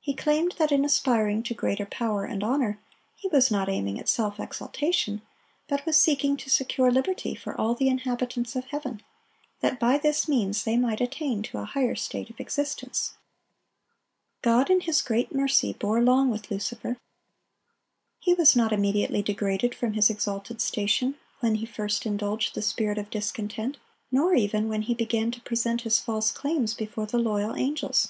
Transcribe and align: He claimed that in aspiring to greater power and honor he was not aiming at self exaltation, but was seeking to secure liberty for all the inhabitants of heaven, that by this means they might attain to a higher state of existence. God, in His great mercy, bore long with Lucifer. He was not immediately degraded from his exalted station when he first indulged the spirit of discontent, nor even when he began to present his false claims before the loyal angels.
He 0.00 0.12
claimed 0.12 0.56
that 0.58 0.72
in 0.72 0.84
aspiring 0.84 1.44
to 1.44 1.54
greater 1.54 1.86
power 1.86 2.24
and 2.24 2.42
honor 2.42 2.80
he 3.14 3.28
was 3.28 3.48
not 3.48 3.68
aiming 3.68 3.96
at 4.00 4.08
self 4.08 4.40
exaltation, 4.40 5.22
but 5.68 5.86
was 5.86 5.96
seeking 5.96 6.36
to 6.38 6.50
secure 6.50 6.90
liberty 6.90 7.36
for 7.36 7.54
all 7.54 7.72
the 7.76 7.86
inhabitants 7.86 8.56
of 8.56 8.64
heaven, 8.64 9.04
that 9.60 9.78
by 9.78 9.98
this 9.98 10.26
means 10.28 10.64
they 10.64 10.76
might 10.76 11.00
attain 11.00 11.44
to 11.44 11.58
a 11.58 11.64
higher 11.64 11.94
state 11.94 12.28
of 12.28 12.40
existence. 12.40 13.12
God, 14.42 14.68
in 14.68 14.80
His 14.80 15.00
great 15.00 15.32
mercy, 15.32 15.72
bore 15.72 16.02
long 16.02 16.28
with 16.28 16.50
Lucifer. 16.50 16.96
He 18.18 18.34
was 18.34 18.56
not 18.56 18.72
immediately 18.72 19.22
degraded 19.22 19.76
from 19.76 19.92
his 19.92 20.10
exalted 20.10 20.60
station 20.60 21.14
when 21.38 21.54
he 21.54 21.66
first 21.66 22.04
indulged 22.04 22.56
the 22.56 22.62
spirit 22.62 22.98
of 22.98 23.10
discontent, 23.10 23.76
nor 24.10 24.34
even 24.34 24.68
when 24.68 24.82
he 24.82 24.92
began 24.94 25.30
to 25.30 25.40
present 25.42 25.82
his 25.82 26.00
false 26.00 26.32
claims 26.32 26.74
before 26.74 27.06
the 27.06 27.16
loyal 27.18 27.54
angels. 27.54 28.08